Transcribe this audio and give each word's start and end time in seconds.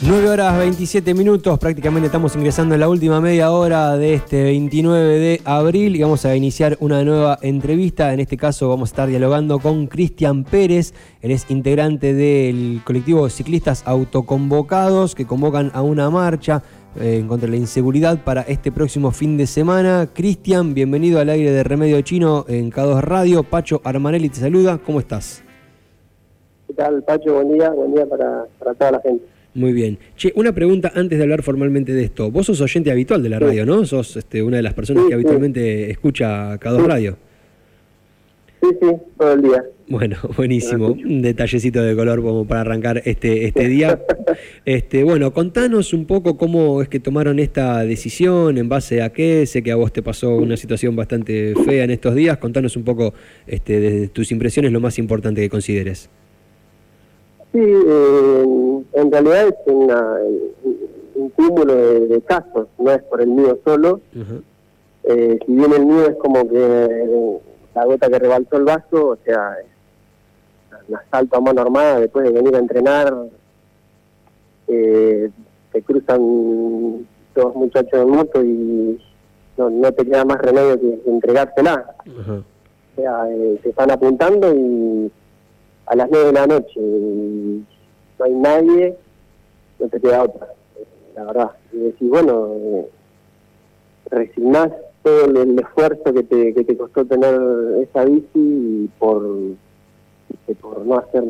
9 0.00 0.28
horas 0.28 0.56
27 0.56 1.12
minutos, 1.12 1.58
prácticamente 1.58 2.06
estamos 2.06 2.36
ingresando 2.36 2.72
en 2.72 2.80
la 2.80 2.88
última 2.88 3.20
media 3.20 3.50
hora 3.50 3.96
de 3.96 4.14
este 4.14 4.44
29 4.44 5.18
de 5.18 5.40
abril 5.44 5.96
y 5.96 6.02
vamos 6.02 6.24
a 6.24 6.36
iniciar 6.36 6.76
una 6.78 7.02
nueva 7.02 7.36
entrevista. 7.42 8.12
En 8.12 8.20
este 8.20 8.36
caso 8.36 8.68
vamos 8.68 8.90
a 8.90 8.92
estar 8.92 9.08
dialogando 9.08 9.58
con 9.58 9.88
Cristian 9.88 10.44
Pérez, 10.44 10.94
él 11.20 11.32
es 11.32 11.50
integrante 11.50 12.14
del 12.14 12.80
colectivo 12.84 13.28
Ciclistas 13.28 13.82
Autoconvocados 13.86 15.16
que 15.16 15.26
convocan 15.26 15.72
a 15.74 15.82
una 15.82 16.10
marcha 16.10 16.62
eh, 17.00 17.16
en 17.18 17.26
contra 17.26 17.46
de 17.46 17.56
la 17.56 17.60
inseguridad 17.60 18.22
para 18.22 18.42
este 18.42 18.70
próximo 18.70 19.10
fin 19.10 19.36
de 19.36 19.48
semana. 19.48 20.10
Cristian, 20.14 20.74
bienvenido 20.74 21.18
al 21.18 21.28
aire 21.28 21.50
de 21.50 21.64
Remedio 21.64 22.00
Chino 22.02 22.44
en 22.46 22.70
K2 22.70 23.00
Radio. 23.00 23.42
Pacho 23.42 23.80
Armanelli 23.82 24.28
te 24.28 24.36
saluda, 24.36 24.78
¿cómo 24.78 25.00
estás? 25.00 25.42
¿Qué 26.68 26.74
tal, 26.74 27.02
Pacho? 27.02 27.34
Buen 27.34 27.52
día, 27.52 27.70
buen 27.70 27.92
día 27.92 28.06
para, 28.06 28.44
para 28.60 28.74
toda 28.74 28.92
la 28.92 29.00
gente. 29.00 29.37
Muy 29.58 29.72
bien. 29.72 29.98
Che, 30.16 30.32
una 30.36 30.52
pregunta 30.52 30.92
antes 30.94 31.18
de 31.18 31.24
hablar 31.24 31.42
formalmente 31.42 31.92
de 31.92 32.04
esto. 32.04 32.30
Vos 32.30 32.46
sos 32.46 32.60
oyente 32.60 32.92
habitual 32.92 33.24
de 33.24 33.28
la 33.28 33.40
radio, 33.40 33.66
¿no? 33.66 33.84
Sos 33.84 34.16
este, 34.16 34.40
una 34.40 34.58
de 34.58 34.62
las 34.62 34.72
personas 34.72 35.06
que 35.08 35.14
habitualmente 35.14 35.90
escucha 35.90 36.54
K2 36.60 36.86
Radio. 36.86 37.18
Sí, 38.62 38.68
sí, 38.80 38.86
todo 39.18 39.32
el 39.32 39.42
día. 39.42 39.64
Bueno, 39.88 40.16
buenísimo. 40.36 40.92
Un 40.92 41.22
detallecito 41.22 41.82
de 41.82 41.96
color 41.96 42.22
como 42.22 42.46
para 42.46 42.60
arrancar 42.60 43.02
este, 43.04 43.46
este 43.46 43.66
día. 43.66 44.00
Este, 44.66 45.02
bueno, 45.04 45.32
contanos 45.32 45.94
un 45.94 46.04
poco 46.04 46.36
cómo 46.36 46.82
es 46.82 46.88
que 46.90 47.00
tomaron 47.00 47.38
esta 47.38 47.82
decisión, 47.84 48.58
en 48.58 48.68
base 48.68 49.00
a 49.00 49.10
qué. 49.10 49.46
Sé 49.46 49.62
que 49.62 49.72
a 49.72 49.76
vos 49.76 49.90
te 49.90 50.02
pasó 50.02 50.36
una 50.36 50.58
situación 50.58 50.94
bastante 50.94 51.54
fea 51.64 51.84
en 51.84 51.90
estos 51.90 52.14
días. 52.14 52.36
Contanos 52.36 52.76
un 52.76 52.84
poco 52.84 53.14
este, 53.46 53.80
de 53.80 54.08
tus 54.08 54.30
impresiones, 54.30 54.70
lo 54.70 54.80
más 54.80 54.98
importante 54.98 55.40
que 55.40 55.48
consideres. 55.48 56.10
Sí, 57.58 57.64
eh, 57.64 58.82
en 58.92 59.10
realidad 59.10 59.48
es 59.48 59.54
una, 59.66 60.16
un 61.16 61.30
cúmulo 61.30 61.74
de, 61.74 62.20
casos, 62.22 62.68
no 62.78 62.92
es 62.92 63.02
por 63.02 63.20
el 63.20 63.28
mío 63.28 63.58
solo. 63.64 64.00
eh, 65.02 65.38
si 65.44 65.52
bien 65.52 65.72
el 65.72 65.86
mío 65.86 66.06
es 66.06 66.16
como 66.16 66.48
que 66.48 67.40
la 67.74 67.84
gota 67.84 68.08
que 68.08 68.18
rebaltó 68.20 68.58
el 68.58 68.64
vaso, 68.64 69.08
o 69.08 69.16
sea, 69.24 69.56
un 70.86 70.96
asalto 70.96 71.36
a 71.36 71.40
mano 71.40 71.62
armada 71.62 72.00
después 72.00 72.26
de 72.26 72.32
venir 72.32 72.54
a 72.54 72.60
entrenar, 72.60 73.12
eh, 74.68 75.30
te 75.72 75.82
cruzan 75.82 77.06
dos 77.34 77.54
muchachos 77.56 78.00
en 78.00 78.08
moto 78.08 78.44
y 78.44 79.00
no, 79.56 79.68
no 79.68 79.92
te 79.92 80.04
queda 80.04 80.24
más 80.24 80.38
remedio 80.38 80.78
que, 80.78 81.00
entregársela. 81.06 81.96
O 82.06 83.00
sea, 83.00 83.28
eh, 83.30 83.58
te 83.64 83.70
están 83.70 83.90
apuntando 83.90 84.54
y 84.54 85.10
a 85.88 85.96
las 85.96 86.10
nueve 86.10 86.26
de 86.26 86.32
la 86.32 86.46
noche 86.46 86.80
y 86.80 87.64
no 88.18 88.24
hay 88.24 88.34
nadie, 88.34 88.96
no 89.78 89.88
te 89.88 90.00
queda 90.00 90.24
otra, 90.24 90.48
la 91.16 91.24
verdad. 91.24 91.50
Y 91.72 91.78
decís, 91.78 92.08
bueno, 92.08 92.48
eh, 92.54 92.88
resignás 94.10 94.70
todo 95.02 95.24
el, 95.24 95.58
esfuerzo 95.58 96.12
que 96.12 96.22
te, 96.24 96.54
que 96.54 96.64
te 96.64 96.76
costó 96.76 97.04
tener 97.04 97.34
esa 97.82 98.04
bici 98.04 98.90
por, 98.98 99.22
por 100.60 100.84
no 100.84 100.98
hacer 100.98 101.24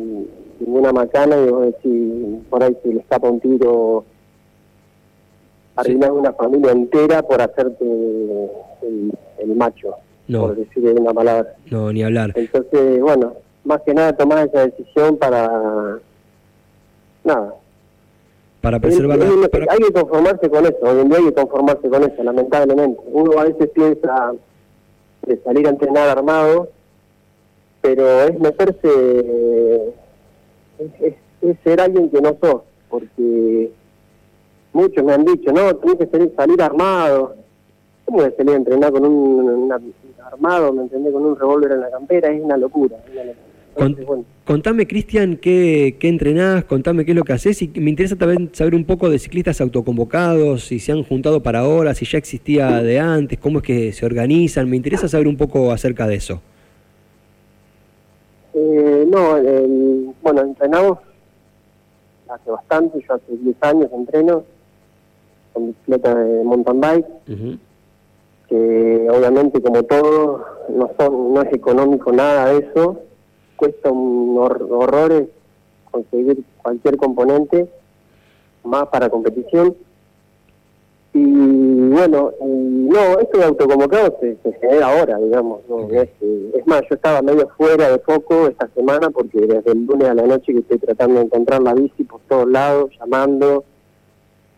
ninguna 0.59 0.91
macana 0.91 1.37
y 1.37 1.49
vos 1.49 1.65
decís, 1.67 2.43
por 2.49 2.63
ahí 2.63 2.75
se 2.83 2.93
le 2.93 2.99
escapa 2.99 3.29
un 3.29 3.39
tiro, 3.39 4.03
arruinar 5.75 6.11
una 6.11 6.33
familia 6.33 6.71
entera 6.71 7.21
por 7.21 7.41
hacerte 7.41 7.85
el, 8.81 9.55
macho, 9.55 9.95
por 10.31 10.55
decir 10.55 10.83
una 10.99 11.13
palabra. 11.13 11.53
No, 11.69 11.93
ni 11.93 12.03
hablar. 12.03 12.33
Entonces, 12.35 13.01
bueno, 13.01 13.33
más 13.63 13.81
que 13.81 13.93
nada 13.93 14.13
tomar 14.13 14.47
esa 14.47 14.65
decisión 14.65 15.17
para 15.17 15.99
nada 17.23 17.53
para 18.61 18.79
preservar 18.79 19.19
hay 19.21 19.79
que 19.79 19.93
conformarse 19.93 20.49
con 20.49 20.65
eso 20.65 20.77
hoy 20.81 20.99
en 20.99 21.09
día 21.09 21.17
hay 21.17 21.25
que 21.25 21.33
conformarse 21.33 21.89
con 21.89 22.03
eso 22.03 22.23
lamentablemente 22.23 23.01
uno 23.07 23.39
a 23.39 23.43
veces 23.43 23.69
piensa 23.69 24.33
de 25.25 25.37
salir 25.43 25.67
a 25.67 25.71
entrenar 25.71 26.09
armado 26.09 26.69
pero 27.81 28.23
es 28.23 28.39
meterse 28.39 29.93
es, 30.79 31.15
ser 31.63 31.81
alguien 31.81 32.09
que 32.09 32.21
no 32.21 32.35
sos 32.41 32.61
porque 32.89 33.71
muchos 34.73 35.03
me 35.03 35.13
han 35.13 35.25
dicho 35.25 35.51
no 35.51 35.75
tienes 35.75 35.97
que 35.99 36.07
salir, 36.07 36.33
salir 36.35 36.61
armado 36.61 37.35
¿Cómo 38.09 38.23
voy 38.23 38.27
a 38.27 38.35
salir 38.35 38.53
a 38.53 38.57
entrenar 38.57 38.91
con 38.91 39.05
un 39.05 39.71
armado, 40.25 40.73
me 40.73 40.81
entendés, 40.81 41.13
con 41.13 41.27
un 41.27 41.37
revólver 41.37 41.73
en 41.73 41.81
la 41.81 41.91
campera? 41.91 42.31
Es 42.31 42.41
una 42.41 42.57
locura. 42.57 42.97
Es 43.05 43.11
una 43.11 43.23
locura. 43.23 43.48
Contame, 44.45 44.87
Cristian, 44.87 45.37
¿qué, 45.37 45.95
¿qué, 45.99 46.09
entrenás? 46.09 46.65
Contame 46.65 47.05
qué 47.05 47.11
es 47.11 47.17
lo 47.17 47.23
que 47.23 47.33
haces. 47.33 47.61
Y 47.61 47.67
me 47.75 47.91
interesa 47.91 48.15
también 48.15 48.49
saber 48.53 48.75
un 48.75 48.83
poco 48.83 49.09
de 49.09 49.19
ciclistas 49.19 49.61
autoconvocados, 49.61 50.65
si 50.65 50.79
se 50.79 50.91
han 50.91 51.03
juntado 51.03 51.43
para 51.43 51.59
ahora, 51.59 51.93
si 51.93 52.05
ya 52.05 52.17
existía 52.17 52.81
de 52.81 52.99
antes, 52.99 53.37
cómo 53.37 53.59
es 53.59 53.63
que 53.63 53.93
se 53.93 54.05
organizan. 54.05 54.69
Me 54.69 54.75
interesa 54.75 55.07
saber 55.07 55.27
un 55.27 55.37
poco 55.37 55.71
acerca 55.71 56.07
de 56.07 56.15
eso. 56.15 56.41
Eh, 58.53 59.05
no, 59.07 59.37
bueno, 60.21 60.41
entrenamos 60.41 60.97
hace 62.29 62.51
bastante, 62.51 62.99
yo 63.07 63.13
hace 63.15 63.37
10 63.37 63.55
años 63.61 63.89
entreno 63.91 64.43
con 65.53 65.67
bicicleta 65.67 66.15
de 66.15 66.43
mountain 66.43 66.79
bike, 66.79 67.07
que 68.47 69.07
obviamente 69.11 69.61
como 69.61 69.83
todo 69.83 70.45
no, 70.69 70.91
son, 70.97 71.33
no 71.33 71.41
es 71.41 71.53
económico 71.53 72.11
nada 72.11 72.47
de 72.51 72.59
eso, 72.59 72.99
cuesta 73.59 73.91
un 73.91 74.37
horrores 74.71 75.27
conseguir 75.91 76.43
cualquier 76.61 76.97
componente, 76.97 77.67
más 78.63 78.87
para 78.87 79.09
competición. 79.09 79.75
Y 81.11 81.89
bueno, 81.89 82.31
no, 82.39 83.19
esto 83.19 83.39
de 83.39 83.43
autoconvocado 83.43 84.15
se, 84.21 84.37
se 84.43 84.53
genera 84.59 84.87
ahora, 84.87 85.17
digamos. 85.17 85.61
es, 85.91 86.67
más, 86.67 86.81
yo 86.81 86.95
estaba 86.95 87.21
medio 87.21 87.49
fuera 87.57 87.89
de 87.89 87.99
foco 87.99 88.47
esta 88.47 88.67
semana 88.75 89.09
porque 89.09 89.39
desde 89.39 89.71
el 89.71 89.85
lunes 89.85 90.07
a 90.07 90.13
la 90.13 90.23
noche 90.23 90.53
que 90.53 90.59
estoy 90.59 90.77
tratando 90.77 91.19
de 91.19 91.25
encontrar 91.25 91.61
la 91.61 91.73
bici 91.73 92.03
por 92.03 92.21
todos 92.29 92.47
lados, 92.47 92.91
llamando, 92.99 93.63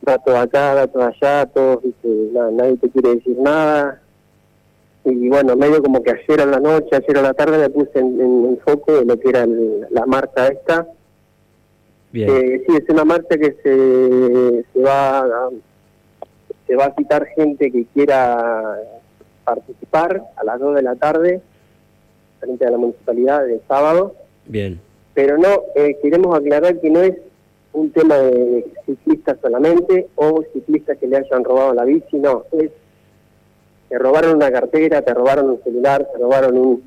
datos 0.02 0.36
acá, 0.36 0.76
datos 0.76 1.02
allá, 1.02 1.46
todos, 1.46 1.80
nadie 2.52 2.78
te 2.78 2.90
quiere 2.90 3.16
decir 3.16 3.38
nada, 3.40 4.02
y 5.04 5.30
bueno, 5.30 5.56
medio 5.56 5.82
como 5.82 6.04
que 6.04 6.12
ayer 6.12 6.42
a 6.42 6.46
la 6.46 6.60
noche, 6.60 6.90
ayer 6.96 7.18
a 7.18 7.22
la 7.24 7.34
tarde 7.34 7.58
me 7.58 7.70
puse 7.70 7.98
en, 8.00 8.22
en, 8.22 8.60
foco 8.60 9.00
de 9.00 9.06
lo 9.06 9.20
que 9.20 9.30
era 9.30 9.46
la 9.90 10.06
marcha 10.06 10.48
esta. 10.48 10.88
Bien. 12.12 12.30
Eh, 12.30 12.64
sí, 12.68 12.76
es 12.76 12.90
una 12.90 13.06
marcha 13.06 13.38
que 13.38 13.56
se, 13.64 14.66
se 14.72 14.82
va 14.84 15.20
a, 15.20 15.50
se 16.68 16.76
va 16.76 16.86
a 16.86 16.96
quitar 16.96 17.26
gente 17.36 17.72
que 17.72 17.86
quiera 17.94 18.78
participar 19.44 20.24
a 20.36 20.44
las 20.44 20.60
2 20.60 20.76
de 20.76 20.82
la 20.84 20.96
tarde 20.96 21.42
frente 22.40 22.66
a 22.66 22.72
la 22.72 22.78
municipalidad 22.78 23.46
de 23.46 23.60
sábado. 23.68 24.16
Bien. 24.46 24.80
Pero 25.14 25.38
no, 25.38 25.64
eh, 25.76 25.98
queremos 26.02 26.38
aclarar 26.38 26.80
que 26.80 26.90
no 26.90 27.02
es 27.02 27.16
un 27.74 27.92
tema 27.92 28.18
de 28.18 28.66
ciclistas 28.86 29.38
solamente 29.42 30.08
o 30.16 30.44
ciclistas 30.54 30.98
que 30.98 31.08
le 31.08 31.18
hayan 31.18 31.44
robado 31.44 31.74
la 31.74 31.86
bici, 31.86 32.18
no, 32.18 32.44
es 32.52 32.72
te 33.92 34.00
robaron 34.00 34.38
una 34.38 34.50
cartera, 34.50 35.02
te 35.02 35.14
robaron 35.14 35.50
un 35.50 35.62
celular, 35.64 36.08
te 36.14 36.18
robaron 36.18 36.58
un, 36.58 36.82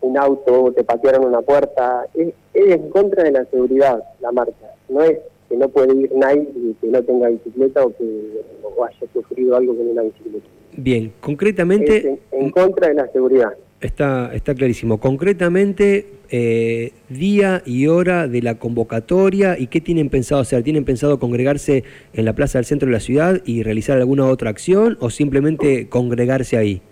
un 0.00 0.16
auto, 0.16 0.72
te 0.72 0.84
patearon 0.84 1.24
una 1.24 1.42
puerta. 1.42 2.06
Es, 2.14 2.32
en 2.54 2.88
contra 2.88 3.24
de 3.24 3.32
la 3.32 3.44
seguridad 3.46 4.00
la 4.20 4.30
marcha. 4.30 4.74
No 4.88 5.02
es 5.02 5.18
que 5.48 5.56
no 5.56 5.68
puede 5.68 5.92
ir 5.96 6.12
nadie 6.14 6.46
que 6.80 6.86
no 6.86 7.02
tenga 7.02 7.30
bicicleta 7.30 7.84
o 7.84 7.90
que 7.90 8.44
haya 8.80 9.12
sufrido 9.12 9.56
algo 9.56 9.76
con 9.76 9.88
una 9.88 10.02
bicicleta. 10.02 10.46
Bien, 10.76 11.12
concretamente... 11.20 12.20
en 12.30 12.50
contra 12.50 12.86
de 12.86 12.94
la 12.94 13.08
seguridad. 13.08 13.52
Está, 13.86 14.34
está 14.34 14.52
clarísimo. 14.52 14.98
Concretamente, 14.98 16.06
eh, 16.28 16.92
día 17.08 17.62
y 17.64 17.86
hora 17.86 18.26
de 18.26 18.42
la 18.42 18.56
convocatoria 18.56 19.56
y 19.56 19.68
qué 19.68 19.80
tienen 19.80 20.10
pensado 20.10 20.40
hacer. 20.40 20.64
¿Tienen 20.64 20.84
pensado 20.84 21.20
congregarse 21.20 21.84
en 22.12 22.24
la 22.24 22.32
plaza 22.32 22.58
del 22.58 22.64
centro 22.64 22.86
de 22.86 22.94
la 22.94 23.00
ciudad 23.00 23.40
y 23.44 23.62
realizar 23.62 23.96
alguna 23.96 24.26
otra 24.26 24.50
acción 24.50 24.98
o 25.00 25.10
simplemente 25.10 25.88
congregarse 25.88 26.56
ahí? 26.56 26.82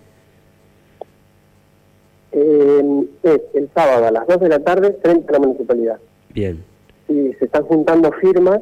es 2.31 3.41
el 3.53 3.69
sábado 3.73 4.05
a 4.05 4.11
las 4.11 4.27
2 4.27 4.39
de 4.39 4.49
la 4.49 4.59
tarde 4.59 4.95
frente 5.01 5.27
a 5.29 5.31
la 5.33 5.39
municipalidad. 5.39 5.97
Bien. 6.33 6.63
Sí, 7.07 7.33
se 7.39 7.45
están 7.45 7.63
juntando 7.63 8.11
firmas, 8.21 8.61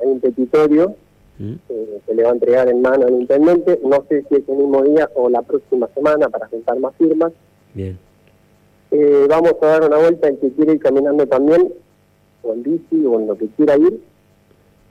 hay 0.00 0.08
un 0.08 0.20
petitorio 0.20 0.96
¿Mm? 1.38 1.54
Eh, 1.68 2.00
se 2.06 2.14
le 2.14 2.22
va 2.22 2.30
a 2.30 2.32
entregar 2.32 2.68
en 2.68 2.82
mano 2.82 3.06
al 3.06 3.14
intendente. 3.14 3.80
No 3.82 4.04
sé 4.08 4.24
si 4.28 4.36
es 4.36 4.48
el 4.48 4.56
mismo 4.56 4.82
día 4.82 5.10
o 5.14 5.28
la 5.28 5.42
próxima 5.42 5.88
semana 5.94 6.28
para 6.28 6.46
juntar 6.48 6.78
más 6.78 6.94
firmas. 6.96 7.32
Bien. 7.74 7.98
Eh, 8.90 9.26
vamos 9.28 9.54
a 9.62 9.66
dar 9.66 9.84
una 9.84 9.96
vuelta 9.96 10.28
el 10.28 10.38
que 10.38 10.52
quiere 10.52 10.74
ir 10.74 10.80
caminando 10.80 11.26
también, 11.26 11.72
o 12.42 12.52
en 12.52 12.62
bici 12.62 13.04
o 13.06 13.18
en 13.18 13.26
lo 13.26 13.36
que 13.36 13.46
quiera 13.48 13.76
ir. 13.76 14.02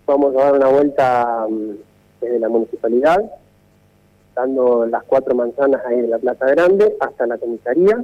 Vamos 0.07 0.35
a 0.35 0.39
dar 0.39 0.55
una 0.55 0.67
vuelta 0.67 1.45
mm, 1.49 1.71
desde 2.21 2.39
la 2.39 2.49
municipalidad, 2.49 3.31
dando 4.35 4.85
las 4.87 5.03
cuatro 5.03 5.35
manzanas 5.35 5.85
ahí 5.85 5.99
en 5.99 6.09
la 6.09 6.17
Plaza 6.17 6.47
Grande 6.47 6.95
hasta 6.99 7.27
la 7.27 7.37
comisaría. 7.37 8.03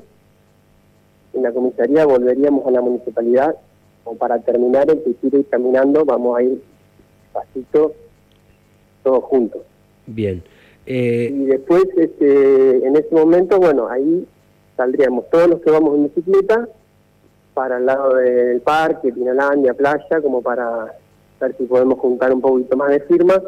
En 1.34 1.44
la 1.44 1.52
comisaría 1.52 2.06
volveríamos 2.06 2.66
a 2.68 2.72
la 2.72 2.82
municipalidad 2.82 3.56
como 4.04 4.18
para 4.18 4.40
terminar 4.40 4.90
el 4.90 5.04
que 5.04 5.16
quiere 5.16 5.40
ir 5.40 5.48
caminando, 5.50 6.06
vamos 6.06 6.38
a 6.38 6.44
ir 6.44 6.62
pasito 7.34 7.94
todos 9.04 9.24
juntos. 9.26 9.62
Bien. 10.06 10.44
Eh, 10.86 11.30
y 11.34 11.46
después, 11.46 11.86
este, 11.98 12.88
en 12.88 12.96
ese 12.96 13.14
momento, 13.14 13.60
bueno, 13.60 13.90
ahí 13.90 14.26
saldríamos 14.78 15.30
todos 15.30 15.50
los 15.50 15.62
que 15.62 15.72
vamos 15.72 15.96
en 15.96 16.04
bicicleta 16.04 16.70
para 17.54 17.80
el 17.80 17.88
lado 17.88 18.16
del 18.16 18.62
parque, 18.62 19.12
Pinalandia, 19.12 19.74
playa, 19.74 20.22
como 20.22 20.42
para 20.42 20.94
ver 21.42 21.56
si 21.58 21.64
podemos 21.64 22.00
juntar 22.00 22.32
un 22.32 22.40
poquito 22.40 22.78
más 22.78 22.92
de 22.92 23.00
firmas 23.02 23.42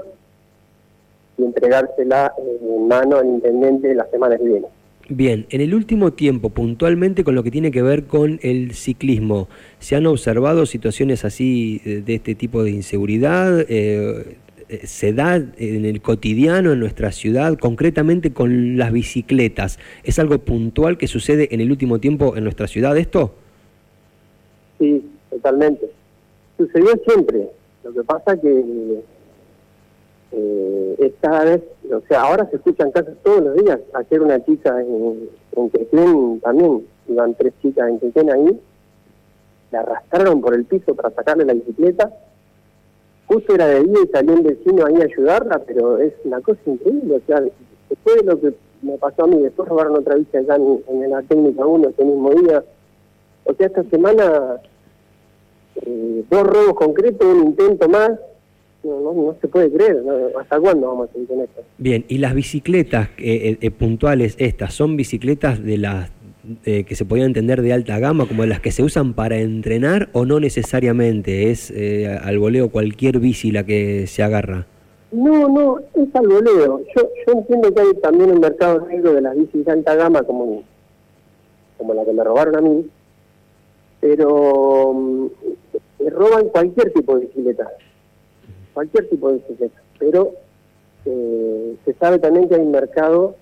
y 1.38 1.44
entregársela 1.44 2.34
en 2.38 2.88
mano 2.88 3.18
al 3.18 3.28
intendente 3.28 3.94
la 3.94 4.06
semana 4.08 4.38
que 4.38 4.44
viene. 4.44 4.68
Bien, 5.12 5.48
en 5.50 5.62
el 5.62 5.74
último 5.74 6.14
tiempo, 6.14 6.50
puntualmente 6.50 7.24
con 7.24 7.34
lo 7.34 7.44
que 7.44 7.50
tiene 7.50 7.72
que 7.72 7.82
ver 7.82 8.06
con 8.06 8.40
el 8.44 8.74
ciclismo, 8.74 9.48
¿se 9.80 9.96
han 9.96 10.06
observado 10.06 10.66
situaciones 10.66 11.25
así 11.25 11.80
de 11.84 12.16
este 12.16 12.36
tipo 12.36 12.64
de 12.64 12.72
inseguridad? 12.72 13.66
Eh, 13.70 14.38
¿Se 14.83 15.13
da 15.13 15.36
en 15.36 15.86
el 15.86 16.01
cotidiano 16.01 16.74
en 16.74 16.80
nuestra 16.80 17.12
ciudad, 17.12 17.57
concretamente 17.57 18.33
con 18.33 18.77
las 18.77 18.92
bicicletas? 18.92 19.80
¿Es 20.04 20.19
algo 20.19 20.38
puntual 20.39 20.98
que 20.98 21.07
sucede 21.07 21.54
en 21.54 21.62
el 21.62 21.71
último 21.71 22.00
tiempo 22.00 22.36
en 22.38 22.44
nuestra 22.44 22.68
ciudad 22.68 22.95
esto? 22.98 23.33
Sí, 24.77 25.04
totalmente. 25.31 25.89
Sucedió 26.57 26.89
siempre. 27.06 27.50
Lo 27.83 27.94
que 27.94 28.04
pasa 28.04 28.39
que 28.39 29.04
eh, 30.31 30.95
es 31.00 31.13
cada 31.22 31.45
vez, 31.45 31.62
o 31.92 32.01
sea, 32.07 32.22
ahora 32.22 32.48
se 32.50 32.57
escuchan 32.57 32.92
casi 32.92 33.12
todos 33.24 33.44
los 33.44 33.56
días. 33.56 33.80
Ayer 33.94 34.22
una 34.22 34.44
chica 34.45 34.80
en, 34.81 35.30
en 35.56 36.39
también, 36.42 36.86
iban 37.07 37.33
tres 37.33 37.54
chicas 37.62 37.89
en 37.89 38.00
Quequén 38.00 38.30
ahí, 38.30 38.60
la 39.72 39.80
arrastraron 39.80 40.42
por 40.42 40.54
el 40.54 40.65
piso 40.65 40.94
para 40.94 41.10
sacarle 41.12 41.45
la 41.45 41.54
bicicleta. 41.54 42.12
Justo 43.30 43.54
era 43.54 43.68
de 43.68 43.84
día 43.84 44.00
y 44.04 44.08
salió 44.08 44.34
un 44.34 44.44
vecino 44.44 44.88
ahí 44.88 44.96
a 44.96 45.06
ayudarla, 45.06 45.62
pero 45.68 46.00
es 46.00 46.14
una 46.24 46.42
cosa 46.42 46.60
increíble. 46.66 47.18
O 47.18 47.22
sea, 47.28 47.44
después 47.88 48.16
de 48.16 48.24
lo 48.24 48.42
que 48.42 48.54
me 48.81 48.98
pasó 48.98 49.26
a 49.26 49.28
mí, 49.28 49.38
después 49.40 49.70
robaron 49.70 49.98
otra 49.98 50.16
bici 50.16 50.36
allá 50.36 50.56
en, 50.56 50.81
en 50.88 51.12
la 51.12 51.22
técnica 51.22 51.64
1 51.64 51.90
ese 51.90 52.06
mismo 52.06 52.31
día. 52.31 52.64
O 53.44 53.54
sea, 53.54 53.68
esta 53.68 53.84
semana 53.84 54.60
eh, 55.86 56.24
dos 56.28 56.44
robos 56.44 56.74
concretos, 56.74 57.28
un 57.28 57.50
intento 57.50 57.88
más, 57.88 58.12
no, 58.84 59.14
no, 59.14 59.36
se 59.40 59.48
puede 59.48 59.72
creer. 59.72 60.04
¿Hasta 60.40 60.60
cuándo 60.60 60.88
vamos 60.88 61.10
a 61.10 61.14
seguir 61.14 61.28
con 61.28 61.42
esto? 61.42 61.62
Bien, 61.78 62.06
¿y 62.08 62.18
las 62.18 62.34
bicicletas 62.34 63.10
eh, 63.20 63.60
eh, 63.62 63.70
puntuales 63.70 64.38
estas 64.40 64.74
son 64.74 64.98
bicicletas 64.98 65.64
de 65.64 65.78
las 65.78 66.10
eh, 66.65 66.83
que 66.83 66.95
se 66.95 67.06
podían 67.06 67.27
entender 67.27 67.62
de 67.62 67.74
alta 67.74 68.00
gama, 68.00 68.27
como 68.27 68.45
las 68.45 68.59
que 68.59 68.71
se 68.71 68.83
usan 68.83 69.13
para 69.13 69.38
entrenar 69.38 70.09
o 70.13 70.25
no 70.25 70.39
necesariamente? 70.39 71.51
¿Es 71.51 71.74
al 72.24 72.39
voleo 72.39 72.69
cualquier 72.69 73.19
bici 73.19 73.51
la 73.51 73.63
que 73.63 74.07
se 74.07 74.24
agarra? 74.24 74.65
No, 75.12 75.50
no, 75.50 75.80
es 75.80 76.15
al 76.15 76.27
voleo. 76.27 76.81
Yo, 76.95 77.09
yo 77.25 77.33
entiendo 77.33 77.74
que 77.74 77.81
hay 77.81 77.94
también 78.01 78.31
un 78.31 78.39
mercado 78.39 78.86
negro 78.88 79.13
de 79.13 79.21
las 79.21 79.36
bicis 79.36 79.65
de 79.65 79.71
alta 79.71 79.95
gama 79.95 80.24
como, 80.24 80.63
como 81.77 81.94
la 81.94 82.06
que 82.06 82.13
me 82.13 82.24
robaron 82.24 82.56
a 82.56 82.62
mí, 82.62 82.86
pero 84.00 84.94
mm, 84.94 85.27
roban 86.12 86.50
cualquier 86.50 86.94
tipo 86.94 87.15
de 87.18 87.25
bicicleta 87.25 87.69
cualquier 88.80 89.09
tipo 89.09 89.30
de 89.30 89.39
bicicleta. 89.39 89.81
Pero 90.00 90.31
eh, 91.06 91.75
se 91.83 91.94
sabe 91.95 92.19
también 92.19 92.47
que 92.47 92.56
hay 92.56 92.62
un 92.62 92.71
mercado 92.71 93.36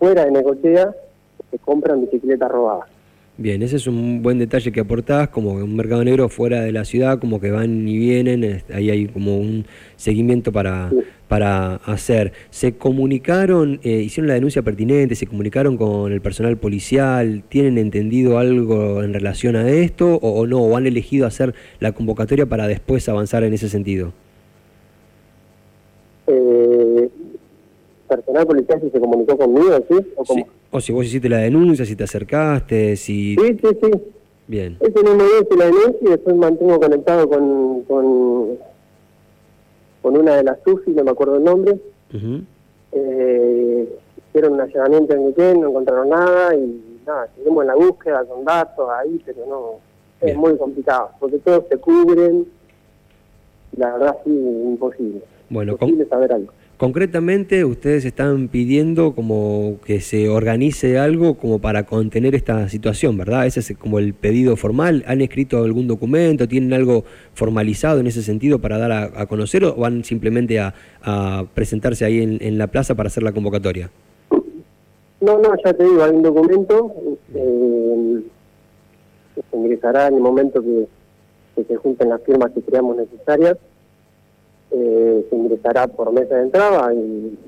fuera 0.00 0.24
de 0.24 0.32
Necochea 0.32 0.94
que 1.54 1.58
compran 1.64 2.00
bicicletas 2.00 2.50
robadas. 2.50 2.88
Bien, 3.36 3.62
ese 3.62 3.76
es 3.76 3.86
un 3.86 4.22
buen 4.22 4.38
detalle 4.38 4.70
que 4.70 4.80
aportás, 4.80 5.28
como 5.28 5.54
un 5.54 5.74
mercado 5.74 6.04
negro 6.04 6.28
fuera 6.28 6.60
de 6.60 6.70
la 6.70 6.84
ciudad, 6.84 7.18
como 7.18 7.40
que 7.40 7.50
van 7.50 7.86
y 7.86 7.98
vienen, 7.98 8.62
ahí 8.72 8.90
hay 8.90 9.06
como 9.06 9.38
un 9.38 9.66
seguimiento 9.96 10.52
para, 10.52 10.92
para 11.26 11.76
hacer. 11.76 12.32
¿Se 12.50 12.74
comunicaron, 12.76 13.80
eh, 13.82 14.02
hicieron 14.02 14.28
la 14.28 14.34
denuncia 14.34 14.62
pertinente, 14.62 15.16
se 15.16 15.26
comunicaron 15.26 15.76
con 15.76 16.12
el 16.12 16.20
personal 16.20 16.56
policial, 16.56 17.42
tienen 17.48 17.78
entendido 17.78 18.38
algo 18.38 19.02
en 19.02 19.12
relación 19.12 19.56
a 19.56 19.68
esto 19.68 20.14
o, 20.14 20.40
o 20.40 20.46
no, 20.46 20.60
o 20.60 20.76
han 20.76 20.86
elegido 20.86 21.26
hacer 21.26 21.54
la 21.80 21.90
convocatoria 21.90 22.46
para 22.46 22.68
después 22.68 23.08
avanzar 23.08 23.42
en 23.42 23.52
ese 23.52 23.68
sentido? 23.68 24.12
eh, 26.26 26.63
personal 28.16 28.46
policial 28.46 28.80
si 28.80 28.90
se 28.90 29.00
comunicó 29.00 29.36
conmigo, 29.36 29.76
¿sí? 29.88 29.96
¿O, 30.70 30.80
si 30.80 30.92
vos 30.92 31.06
hiciste 31.06 31.28
la 31.28 31.38
denuncia, 31.38 31.84
si 31.84 31.94
te 31.96 32.04
acercaste, 32.04 32.96
si... 32.96 33.36
Sí, 33.36 33.58
sí, 33.60 33.68
sí. 33.82 33.90
Bien. 34.46 34.76
Ese 34.80 35.02
mismo 35.02 35.22
día 35.22 35.40
hice 35.42 35.56
la 35.56 35.64
denuncia 35.66 35.98
y 36.00 36.08
después 36.08 36.36
mantengo 36.36 36.78
conectado 36.80 37.28
con, 37.28 37.82
con, 37.84 38.58
con 40.02 40.16
una 40.16 40.36
de 40.36 40.44
las 40.44 40.58
UFI, 40.66 40.90
no 40.92 41.04
me 41.04 41.10
acuerdo 41.10 41.36
el 41.36 41.44
nombre. 41.44 41.76
eh, 42.92 43.88
hicieron 44.28 44.54
un 44.54 44.60
allanamiento 44.60 45.14
en 45.14 45.26
Guillén, 45.28 45.60
no 45.60 45.68
encontraron 45.68 46.08
nada 46.08 46.54
y 46.56 46.82
nada, 47.06 47.28
seguimos 47.36 47.62
en 47.62 47.68
la 47.68 47.74
búsqueda 47.74 48.24
con 48.24 48.44
datos 48.44 48.88
ahí, 48.98 49.20
pero 49.24 49.46
no, 49.48 49.80
es 50.20 50.36
muy 50.36 50.56
complicado, 50.56 51.10
porque 51.20 51.38
todos 51.38 51.64
se 51.68 51.76
cubren, 51.78 52.46
la 53.76 53.92
verdad 53.92 54.16
sí, 54.24 54.30
imposible. 54.30 55.22
Bueno, 55.50 55.76
concretamente 56.76 57.64
ustedes 57.64 58.04
están 58.04 58.48
pidiendo 58.48 59.14
como 59.14 59.78
que 59.84 60.00
se 60.00 60.28
organice 60.28 60.98
algo 60.98 61.34
como 61.34 61.58
para 61.58 61.84
contener 61.84 62.34
esta 62.34 62.68
situación, 62.68 63.16
¿verdad? 63.16 63.46
Ese 63.46 63.60
es 63.60 63.76
como 63.78 63.98
el 63.98 64.14
pedido 64.14 64.56
formal. 64.56 65.04
¿Han 65.06 65.20
escrito 65.20 65.62
algún 65.62 65.86
documento? 65.86 66.48
¿Tienen 66.48 66.72
algo 66.72 67.04
formalizado 67.34 68.00
en 68.00 68.06
ese 68.06 68.22
sentido 68.22 68.58
para 68.58 68.78
dar 68.78 68.92
a, 68.92 69.26
conocer 69.26 69.64
o 69.64 69.74
van 69.74 70.04
simplemente 70.04 70.58
a, 70.60 70.74
presentarse 71.54 72.04
ahí 72.04 72.38
en, 72.40 72.58
la 72.58 72.66
plaza 72.66 72.94
para 72.94 73.08
hacer 73.08 73.22
la 73.22 73.32
convocatoria? 73.32 73.90
No, 75.20 75.38
no, 75.38 75.54
ya 75.64 75.72
te 75.72 75.84
digo, 75.84 76.02
hay 76.02 76.10
un 76.10 76.22
documento 76.22 76.94
eh, 77.34 78.22
que 79.34 79.42
se 79.50 79.56
ingresará 79.56 80.08
en 80.08 80.14
el 80.14 80.20
momento 80.20 80.62
que, 80.62 80.86
que 81.56 81.64
se 81.64 81.76
junten 81.76 82.10
las 82.10 82.22
firmas 82.22 82.50
que 82.52 82.60
creamos 82.60 82.96
necesarias 82.96 83.56
eh, 84.74 85.26
se 85.28 85.36
ingresará 85.36 85.86
por 85.86 86.12
mesa 86.12 86.34
de 86.36 86.42
entrada 86.42 86.92
y 86.92 87.38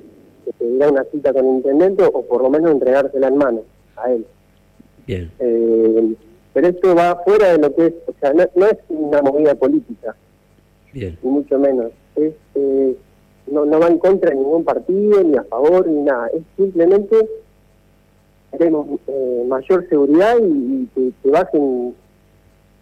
se 0.45 0.53
pedirá 0.53 0.91
una 0.91 1.05
cita 1.05 1.33
con 1.33 1.45
el 1.45 1.55
intendente 1.57 2.05
o 2.05 2.23
por 2.23 2.43
lo 2.43 2.51
menos 2.51 2.71
entregársela 2.71 3.29
en 3.29 3.37
mano 3.37 3.63
a 3.97 4.13
él. 4.13 4.27
Bien. 5.07 5.31
Eh, 5.39 6.15
pero 6.53 6.69
esto 6.69 6.95
va 6.95 7.23
fuera 7.25 7.53
de 7.53 7.59
lo 7.59 7.75
que 7.75 7.87
es, 7.87 7.95
o 8.07 8.15
sea, 8.21 8.33
no, 8.33 8.67
es 8.67 8.79
una 8.89 9.21
movida 9.21 9.55
política, 9.55 10.17
Bien. 10.93 11.19
ni 11.23 11.31
mucho 11.31 11.59
menos. 11.59 11.93
Es, 12.15 12.33
eh, 12.55 12.97
no, 13.51 13.67
no 13.67 13.79
va 13.79 13.89
en 13.89 13.99
contra 13.99 14.31
de 14.31 14.37
ningún 14.37 14.65
partido, 14.65 15.23
ni 15.23 15.37
a 15.37 15.43
favor, 15.45 15.87
ni 15.87 16.03
nada. 16.03 16.29
Es 16.29 16.43
simplemente 16.57 17.17
queremos 18.57 18.87
eh, 19.07 19.45
mayor 19.47 19.89
seguridad 19.89 20.37
y, 20.41 20.87
que, 20.95 21.13
que 21.23 21.31
bajen 21.31 21.95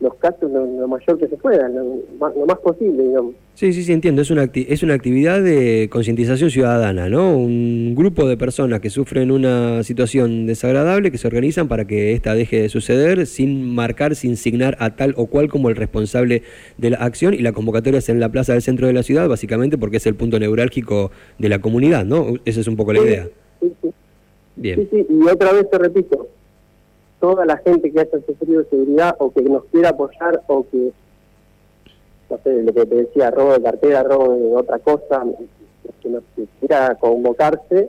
los 0.01 0.15
casos 0.17 0.51
lo, 0.51 0.89
mayor 0.89 1.19
que 1.19 1.29
se 1.29 1.37
pueda, 1.37 1.69
lo, 1.69 2.47
más 2.47 2.59
posible, 2.59 3.05
digamos. 3.05 3.35
Sí, 3.55 3.73
sí, 3.73 3.85
sí, 3.85 3.93
entiendo. 3.93 4.21
Es 4.21 4.31
una, 4.31 4.51
es 4.53 4.83
una 4.83 4.95
actividad 4.95 5.41
de 5.41 5.89
concientización 5.91 6.51
ciudadana, 6.51 7.09
¿no? 7.09 7.37
Un 7.37 7.95
grupo 7.95 8.27
de 8.27 8.37
personas 8.37 8.81
que 8.81 8.91
sufren 8.91 9.31
una 9.31 9.83
situación 9.85 10.47
desagradable 10.47 11.11
que 11.11 11.19
se 11.19 11.29
organizan 11.29 11.69
para 11.69 11.87
que 11.87 12.13
esta 12.13 12.35
deje 12.35 12.63
de 12.63 12.69
suceder 12.69 13.27
sin 13.27 13.75
marcar, 13.75 14.17
sin 14.17 14.37
signar 14.37 14.77
a 14.81 14.97
tal 14.97 15.15
o 15.17 15.27
cual 15.27 15.49
como 15.49 15.69
el 15.69 15.77
responsable 15.77 16.43
de 16.77 16.91
la 16.91 16.97
acción 16.99 17.33
y 17.33 17.39
la 17.39 17.53
convocatoria 17.53 17.99
es 17.99 18.09
en 18.09 18.19
la 18.19 18.29
plaza 18.29 18.53
del 18.53 18.63
centro 18.63 18.89
de 18.89 18.93
la 18.93 19.05
ciudad, 19.05 19.29
básicamente 19.29 19.79
porque 19.79 19.99
es 19.99 20.07
el 20.07 20.17
punto 20.17 20.39
neurálgico 20.39 21.13
de 21.39 21.49
la 21.49 21.61
comunidad, 21.61 22.05
¿no? 22.05 22.35
Esa 22.45 22.61
es 22.61 22.67
un 22.67 22.77
poco 22.77 22.93
la 22.93 23.01
idea. 23.01 23.29
Sí, 23.61 23.73
sí. 23.81 23.91
Bien. 24.57 24.81
Sí, 24.81 24.89
sí, 24.91 25.07
y 25.09 25.29
otra 25.29 25.53
vez 25.53 25.69
te 25.71 25.79
repito, 25.79 26.29
toda 27.25 27.47
la 27.47 27.57
gente 27.57 27.91
que 27.91 28.01
haya 28.01 28.21
sufrido 28.27 28.65
seguridad 28.69 29.17
o 29.19 29.33
que 29.33 29.41
nos 29.45 29.65
quiera 29.73 29.89
apoyar 29.89 30.43
o 30.47 30.67
que, 30.71 30.93
no 32.29 32.39
sé, 32.45 32.63
lo 32.63 32.75
que 32.75 32.85
te 32.85 32.97
decía, 32.97 33.31
robo 33.31 33.55
de 33.55 33.63
cartera, 33.63 34.03
robo 34.03 34.35
de 34.35 34.55
otra 34.55 34.79
cosa, 34.79 35.25
que 36.03 36.09
nos 36.11 36.23
quiera 36.61 36.95
convocarse, 36.97 37.89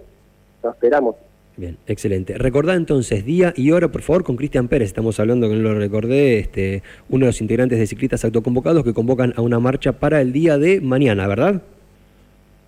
lo 0.63 0.69
esperamos. 0.69 1.15
Bien, 1.57 1.77
excelente. 1.85 2.37
Recordá 2.37 2.75
entonces 2.75 3.25
día 3.25 3.51
y 3.57 3.71
hora, 3.71 3.89
por 3.89 4.03
favor, 4.03 4.23
con 4.23 4.37
Cristian 4.37 4.69
Pérez. 4.69 4.87
Estamos 4.87 5.19
hablando, 5.19 5.49
que 5.49 5.55
no 5.55 5.73
lo 5.73 5.79
recordé, 5.79 6.39
este, 6.39 6.81
uno 7.09 7.25
de 7.25 7.31
los 7.31 7.41
integrantes 7.41 7.77
de 7.77 7.87
Ciclistas 7.87 8.23
Autoconvocados 8.23 8.85
que 8.85 8.93
convocan 8.93 9.33
a 9.35 9.41
una 9.41 9.59
marcha 9.59 9.91
para 9.91 10.21
el 10.21 10.31
día 10.31 10.57
de 10.57 10.79
mañana, 10.79 11.27
¿verdad? 11.27 11.61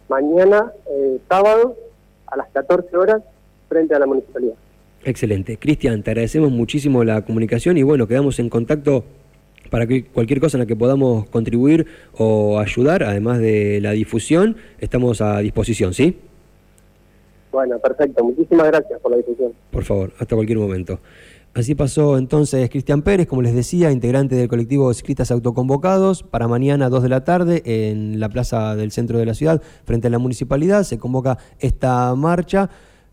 Mañana, 0.10 0.74
eh, 0.90 1.18
sábado, 1.30 1.78
a 2.26 2.36
las 2.36 2.50
14 2.50 2.98
horas, 2.98 3.24
frente 3.70 3.96
a 3.96 4.00
la 4.00 4.06
municipalidad. 4.06 4.56
Excelente. 5.08 5.56
Cristian, 5.56 6.04
te 6.04 6.12
agradecemos 6.12 6.52
muchísimo 6.52 7.02
la 7.06 7.22
comunicación 7.22 7.78
y 7.78 7.84
bueno, 7.84 8.10
quedamos 8.10 8.40
en 8.40 8.50
contacto 8.50 9.06
para 9.70 9.88
que 9.88 10.04
cualquier 10.04 10.42
cosa 10.42 10.58
en 10.58 10.60
la 10.60 10.66
que 10.66 10.76
podamos 10.76 11.30
contribuir 11.30 11.88
o 12.18 12.60
ayudar, 12.60 13.04
además 13.04 13.40
de 13.40 13.80
la 13.80 13.92
difusión, 13.92 14.58
estamos 14.80 15.22
a 15.22 15.40
disposición, 15.40 15.94
¿sí? 15.94 16.18
Bueno, 17.54 17.80
perfecto. 17.80 18.22
Muchísimas 18.22 18.68
gracias 18.68 19.00
por 19.00 19.12
la 19.12 19.18
difusión. 19.20 19.54
Por 19.72 19.86
favor, 19.86 20.12
hasta 20.20 20.36
cualquier 20.36 20.58
momento. 20.58 21.00
Así 21.54 21.74
pasó 21.74 22.18
entonces 22.18 22.70
Cristian 22.70 23.02
Pérez, 23.02 23.28
como 23.28 23.42
les 23.42 23.56
decía, 23.56 23.92
integrante 23.92 24.36
del 24.36 24.50
colectivo 24.50 24.90
de 24.90 24.96
ciclistas 24.96 25.32
autoconvocados. 25.32 26.24
Para 26.24 26.50
mañana, 26.50 26.90
2 26.90 27.04
de 27.04 27.10
la 27.10 27.24
tarde, 27.24 27.62
en 27.64 28.20
la 28.20 28.28
plaza 28.28 28.76
del 28.76 28.92
centro 28.92 29.20
de 29.20 29.26
la 29.26 29.36
ciudad, 29.36 29.62
frente 29.86 30.08
a 30.08 30.10
la 30.10 30.20
municipalidad, 30.20 30.84
se 30.84 31.00
convoca 31.00 31.38
esta 31.60 32.14
marcha. 32.16 32.70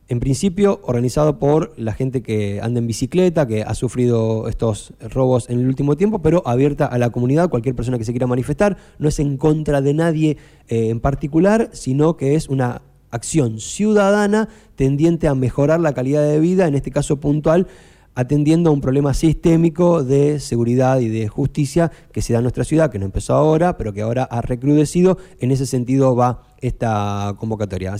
En 0.06 0.20
principio, 0.20 0.80
organizado 0.82 1.38
por 1.38 1.72
la 1.78 1.94
gente 1.94 2.22
que 2.22 2.60
anda 2.60 2.78
en 2.78 2.86
bicicleta, 2.86 3.46
que 3.46 3.62
ha 3.62 3.74
sufrido 3.74 4.48
estos 4.48 4.92
robos 5.00 5.48
en 5.48 5.60
el 5.60 5.66
último 5.66 5.96
tiempo, 5.96 6.20
pero 6.20 6.42
abierta 6.46 6.84
a 6.84 6.98
la 6.98 7.08
comunidad, 7.08 7.48
cualquier 7.48 7.74
persona 7.74 7.96
que 7.96 8.04
se 8.04 8.12
quiera 8.12 8.26
manifestar. 8.26 8.76
No 8.98 9.08
es 9.08 9.18
en 9.18 9.38
contra 9.38 9.80
de 9.80 9.94
nadie 9.94 10.36
eh, 10.68 10.90
en 10.90 11.00
particular, 11.00 11.70
sino 11.72 12.18
que 12.18 12.34
es 12.34 12.50
una 12.50 12.82
acción 13.10 13.60
ciudadana 13.60 14.50
tendiente 14.76 15.26
a 15.26 15.34
mejorar 15.34 15.80
la 15.80 15.94
calidad 15.94 16.28
de 16.28 16.38
vida, 16.38 16.66
en 16.66 16.74
este 16.74 16.90
caso 16.90 17.16
puntual, 17.16 17.66
atendiendo 18.14 18.70
a 18.70 18.72
un 18.72 18.80
problema 18.80 19.14
sistémico 19.14 20.04
de 20.04 20.38
seguridad 20.38 21.00
y 21.00 21.08
de 21.08 21.28
justicia 21.28 21.90
que 22.12 22.22
se 22.22 22.32
da 22.32 22.40
en 22.40 22.44
nuestra 22.44 22.64
ciudad, 22.64 22.90
que 22.90 22.98
no 22.98 23.06
empezó 23.06 23.34
ahora, 23.34 23.76
pero 23.76 23.92
que 23.92 24.02
ahora 24.02 24.24
ha 24.24 24.40
recrudecido. 24.40 25.18
En 25.40 25.50
ese 25.50 25.66
sentido 25.66 26.14
va 26.14 26.42
esta 26.60 27.34
convocatoria. 27.38 27.92